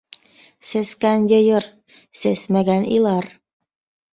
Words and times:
Сәскән 0.69 1.27
йыйыр, 1.33 1.67
сәсмәгән 2.23 2.89
илар. 2.97 3.29